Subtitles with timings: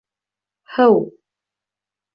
[0.73, 0.99] ҺЫУ